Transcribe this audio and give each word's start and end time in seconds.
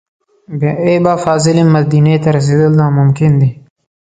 بې 0.59 0.71
عیبه 0.83 1.13
فاضلې 1.23 1.63
مدینې 1.73 2.15
ته 2.23 2.29
رسېدل 2.37 2.71
ناممکن 2.79 3.31
دي. 3.41 3.49